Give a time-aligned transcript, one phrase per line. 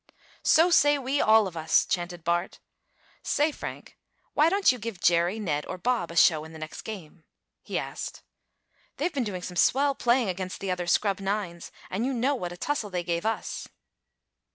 [0.41, 2.59] "So say we all of us!" chanted Bart.
[3.21, 3.99] "Say, Frank,
[4.33, 7.23] why don't you give Jerry, Ned or Bob a show in the next game?"
[7.61, 8.23] he asked.
[8.97, 12.33] "They have been doing some swell playing against the other scrub nines, and you know
[12.33, 13.67] what a tussle they gave us."